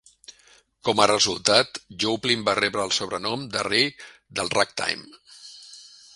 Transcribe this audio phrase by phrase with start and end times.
[0.87, 3.87] Com a resultat, Joplin va rebre el sobrenom de "Rei
[4.41, 5.09] del Ragtime".